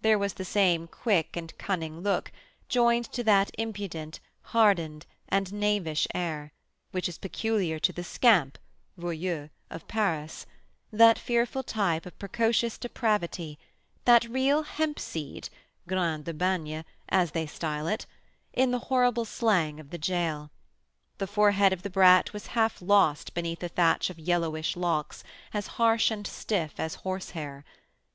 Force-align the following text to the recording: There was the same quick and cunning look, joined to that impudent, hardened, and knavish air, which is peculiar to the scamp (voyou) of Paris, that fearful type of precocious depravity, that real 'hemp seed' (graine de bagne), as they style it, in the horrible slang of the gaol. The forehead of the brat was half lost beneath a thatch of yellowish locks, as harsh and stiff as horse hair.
There 0.00 0.18
was 0.18 0.32
the 0.32 0.44
same 0.46 0.88
quick 0.88 1.36
and 1.36 1.52
cunning 1.58 2.00
look, 2.00 2.32
joined 2.66 3.12
to 3.12 3.22
that 3.24 3.50
impudent, 3.58 4.20
hardened, 4.56 5.04
and 5.28 5.52
knavish 5.52 6.08
air, 6.14 6.54
which 6.92 7.10
is 7.10 7.18
peculiar 7.18 7.78
to 7.80 7.92
the 7.92 8.02
scamp 8.02 8.56
(voyou) 8.98 9.50
of 9.68 9.86
Paris, 9.86 10.46
that 10.90 11.18
fearful 11.18 11.62
type 11.62 12.06
of 12.06 12.18
precocious 12.18 12.78
depravity, 12.78 13.58
that 14.06 14.24
real 14.30 14.62
'hemp 14.62 14.98
seed' 14.98 15.50
(graine 15.86 16.22
de 16.22 16.32
bagne), 16.32 16.82
as 17.10 17.32
they 17.32 17.44
style 17.44 17.86
it, 17.86 18.06
in 18.54 18.70
the 18.70 18.78
horrible 18.88 19.26
slang 19.26 19.78
of 19.78 19.90
the 19.90 19.98
gaol. 19.98 20.48
The 21.18 21.26
forehead 21.26 21.74
of 21.74 21.82
the 21.82 21.90
brat 21.90 22.32
was 22.32 22.46
half 22.56 22.80
lost 22.80 23.34
beneath 23.34 23.62
a 23.62 23.68
thatch 23.68 24.08
of 24.08 24.18
yellowish 24.18 24.74
locks, 24.74 25.22
as 25.52 25.66
harsh 25.76 26.10
and 26.10 26.26
stiff 26.26 26.80
as 26.80 26.94
horse 27.04 27.32
hair. 27.32 27.62